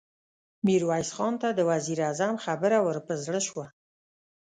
ميرويس 0.65 1.09
خان 1.15 1.33
ته 1.41 1.49
د 1.53 1.59
وزير 1.69 1.99
اعظم 2.07 2.33
خبره 2.45 2.77
ور 2.85 2.97
په 3.07 3.13
زړه 3.23 3.39
شوه. 3.47 3.65